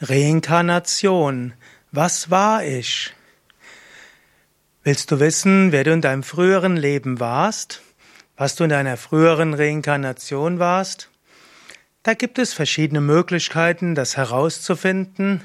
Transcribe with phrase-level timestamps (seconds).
[0.00, 1.54] Reinkarnation.
[1.90, 3.14] Was war ich?
[4.82, 7.80] Willst du wissen, wer du in deinem früheren Leben warst?
[8.36, 11.08] Was du in deiner früheren Reinkarnation warst?
[12.02, 15.42] Da gibt es verschiedene Möglichkeiten, das herauszufinden.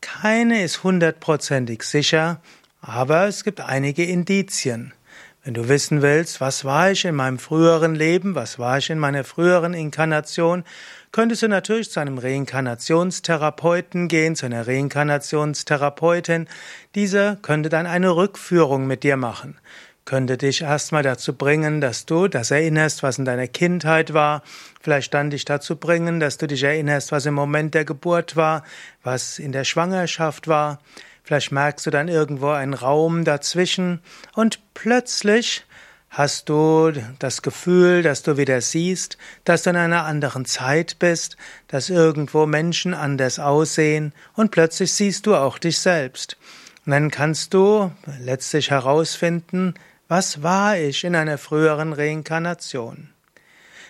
[0.00, 2.40] Keine ist hundertprozentig sicher,
[2.80, 4.94] aber es gibt einige Indizien.
[5.42, 8.98] Wenn du wissen willst, was war ich in meinem früheren Leben, was war ich in
[8.98, 10.64] meiner früheren Inkarnation,
[11.12, 16.46] könntest du natürlich zu einem Reinkarnationstherapeuten gehen, zu einer Reinkarnationstherapeutin.
[16.94, 19.56] Dieser könnte dann eine Rückführung mit dir machen,
[20.04, 24.42] könnte dich erstmal dazu bringen, dass du das erinnerst, was in deiner Kindheit war,
[24.82, 28.62] vielleicht dann dich dazu bringen, dass du dich erinnerst, was im Moment der Geburt war,
[29.02, 30.80] was in der Schwangerschaft war,
[31.30, 34.00] Vielleicht merkst du dann irgendwo einen Raum dazwischen
[34.34, 35.64] und plötzlich
[36.08, 36.90] hast du
[37.20, 41.36] das Gefühl, dass du wieder siehst, dass du in einer anderen Zeit bist,
[41.68, 46.36] dass irgendwo Menschen anders aussehen und plötzlich siehst du auch dich selbst.
[46.84, 49.74] Und dann kannst du letztlich herausfinden,
[50.08, 53.10] was war ich in einer früheren Reinkarnation.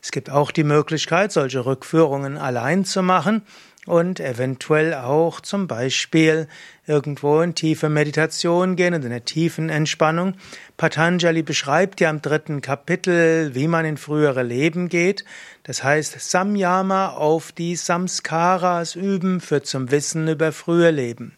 [0.00, 3.42] Es gibt auch die Möglichkeit, solche Rückführungen allein zu machen
[3.86, 6.48] und eventuell auch zum Beispiel
[6.86, 10.34] irgendwo in tiefe Meditation gehen und in der tiefen Entspannung.
[10.76, 15.24] Patanjali beschreibt ja im dritten Kapitel, wie man in frühere Leben geht.
[15.62, 21.36] Das heißt, Samyama auf die Samskaras üben führt zum Wissen über frühe Leben.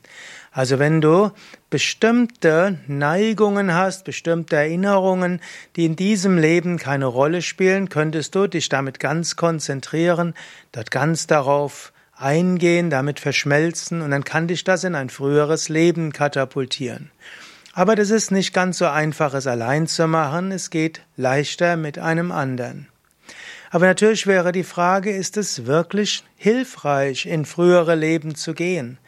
[0.51, 1.31] Also wenn du
[1.71, 5.41] bestimmte Neigungen hast, bestimmte Erinnerungen,
[5.77, 10.35] die in diesem Leben keine Rolle spielen, könntest du dich damit ganz konzentrieren,
[10.73, 16.13] dort ganz darauf eingehen, damit verschmelzen und dann kann dich das in ein früheres Leben
[16.13, 17.11] katapultieren.
[17.73, 21.99] Aber das ist nicht ganz so einfach, es allein zu machen, es geht leichter mit
[21.99, 22.89] einem anderen.
[23.71, 28.99] Aber natürlich wäre die Frage, ist es wirklich hilfreich, in frühere Leben zu gehen?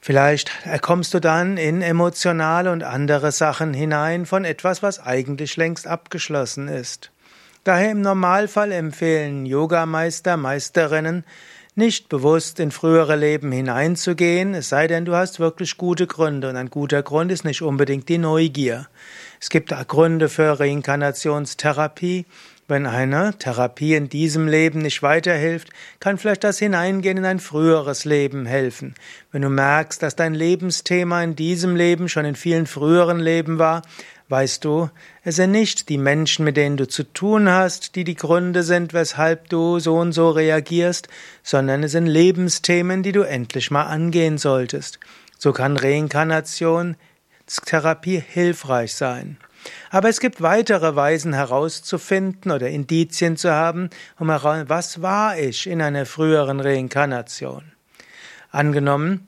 [0.00, 5.86] Vielleicht kommst du dann in emotionale und andere Sachen hinein von etwas, was eigentlich längst
[5.86, 7.10] abgeschlossen ist.
[7.64, 11.24] Daher im Normalfall empfehlen Yogameister, Meisterinnen,
[11.80, 16.50] nicht bewusst in frühere Leben hineinzugehen, es sei denn, du hast wirklich gute Gründe.
[16.50, 18.86] Und ein guter Grund ist nicht unbedingt die Neugier.
[19.40, 22.26] Es gibt Gründe für Reinkarnationstherapie.
[22.68, 25.70] Wenn eine Therapie in diesem Leben nicht weiterhilft,
[26.00, 28.94] kann vielleicht das Hineingehen in ein früheres Leben helfen.
[29.32, 33.82] Wenn du merkst, dass dein Lebensthema in diesem Leben schon in vielen früheren Leben war,
[34.30, 34.90] weißt du,
[35.24, 38.94] es sind nicht die Menschen, mit denen du zu tun hast, die die Gründe sind,
[38.94, 41.08] weshalb du so und so reagierst,
[41.42, 45.00] sondern es sind Lebensthemen, die du endlich mal angehen solltest.
[45.38, 46.96] So kann Reinkarnation,
[47.66, 49.38] Therapie hilfreich sein.
[49.90, 55.66] Aber es gibt weitere Weisen herauszufinden oder Indizien zu haben, um heraus, was war ich
[55.66, 57.72] in einer früheren Reinkarnation?
[58.50, 59.26] Angenommen,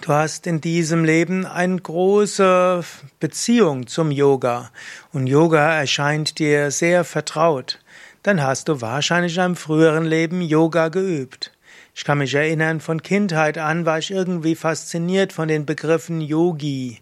[0.00, 2.84] Du hast in diesem Leben eine große
[3.20, 4.70] Beziehung zum Yoga
[5.12, 7.80] und Yoga erscheint dir sehr vertraut.
[8.22, 11.52] Dann hast du wahrscheinlich in einem früheren Leben Yoga geübt.
[11.94, 17.00] Ich kann mich erinnern, von Kindheit an war ich irgendwie fasziniert von den Begriffen Yogi.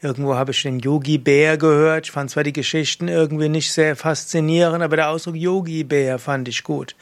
[0.00, 2.06] Irgendwo habe ich den Yogi-Bär gehört.
[2.06, 6.62] Ich fand zwar die Geschichten irgendwie nicht sehr faszinierend, aber der Ausdruck Yogi-Bär fand ich
[6.62, 6.94] gut.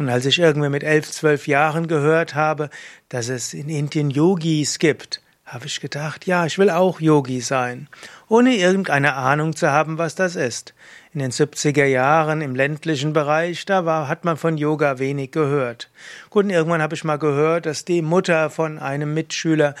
[0.00, 2.70] Und als ich irgendwie mit elf, zwölf Jahren gehört habe,
[3.10, 7.86] dass es in Indien Yogis gibt, habe ich gedacht, ja, ich will auch Yogi sein,
[8.26, 10.72] ohne irgendeine Ahnung zu haben, was das ist.
[11.12, 15.90] In den 70er Jahren im ländlichen Bereich, da war, hat man von Yoga wenig gehört.
[16.30, 19.74] Gut, und irgendwann habe ich mal gehört, dass die Mutter von einem Mitschüler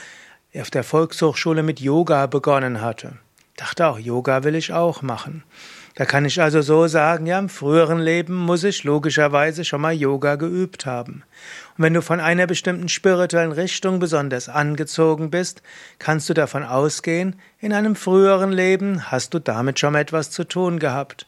[0.54, 3.16] auf der Volkshochschule mit Yoga begonnen hatte.
[3.56, 5.44] Dachte auch, Yoga will ich auch machen.
[5.96, 9.92] Da kann ich also so sagen, ja, im früheren Leben muss ich logischerweise schon mal
[9.92, 11.24] Yoga geübt haben.
[11.76, 15.62] Und wenn du von einer bestimmten spirituellen Richtung besonders angezogen bist,
[15.98, 20.44] kannst du davon ausgehen, in einem früheren Leben hast du damit schon mal etwas zu
[20.44, 21.26] tun gehabt.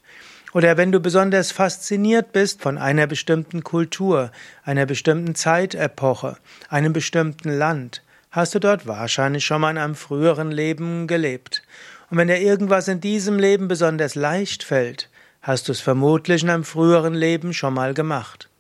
[0.53, 4.31] Oder wenn du besonders fasziniert bist von einer bestimmten Kultur,
[4.65, 6.37] einer bestimmten Zeitepoche,
[6.69, 11.63] einem bestimmten Land, hast du dort wahrscheinlich schon mal in einem früheren Leben gelebt.
[12.13, 15.09] Und wenn dir irgendwas in diesem Leben besonders leicht fällt,
[15.41, 18.51] hast du es vermutlich in einem früheren Leben schon mal gemacht.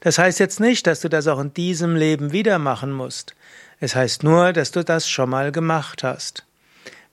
[0.00, 3.34] Das heißt jetzt nicht, dass du das auch in diesem Leben wieder machen musst.
[3.78, 6.46] Es heißt nur, dass du das schon mal gemacht hast.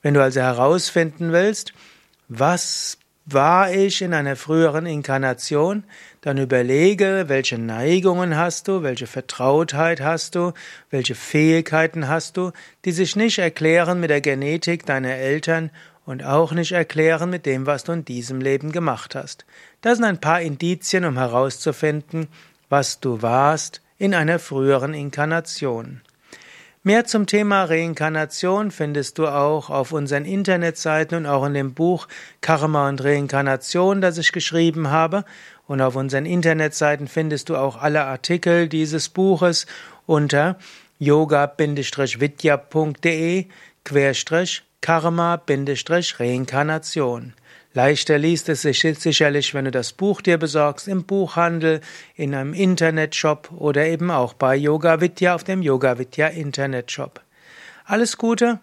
[0.00, 1.74] Wenn du also herausfinden willst,
[2.26, 2.96] was
[3.26, 5.84] war ich in einer früheren Inkarnation?
[6.22, 10.52] Dann überlege, welche Neigungen hast du, welche Vertrautheit hast du,
[10.88, 12.52] welche Fähigkeiten hast du,
[12.84, 15.70] die sich nicht erklären mit der Genetik deiner Eltern
[16.06, 19.44] und auch nicht erklären mit dem, was du in diesem Leben gemacht hast.
[19.80, 22.28] Das sind ein paar Indizien, um herauszufinden,
[22.68, 26.02] was du warst in einer früheren Inkarnation.
[26.84, 32.08] Mehr zum Thema Reinkarnation findest du auch auf unseren Internetseiten und auch in dem Buch
[32.40, 35.24] Karma und Reinkarnation, das ich geschrieben habe.
[35.68, 39.66] Und auf unseren Internetseiten findest du auch alle Artikel dieses Buches
[40.06, 40.58] unter
[40.98, 43.46] yoga-vidya.de
[44.80, 47.34] Karma-Reinkarnation.
[47.74, 51.80] Leichter liest es sich sicherlich, wenn du das Buch dir besorgst, im Buchhandel,
[52.14, 57.22] in einem Internetshop oder eben auch bei Yoga Vidya auf dem Yoga Vidya Internetshop.
[57.86, 58.60] Alles Gute,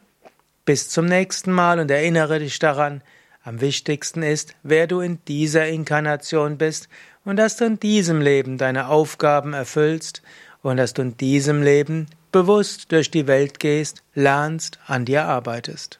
[0.63, 3.01] bis zum nächsten Mal und erinnere dich daran,
[3.43, 6.87] am wichtigsten ist, wer du in dieser Inkarnation bist
[7.25, 10.21] und dass du in diesem Leben deine Aufgaben erfüllst
[10.61, 15.99] und dass du in diesem Leben bewusst durch die Welt gehst, lernst, an dir arbeitest.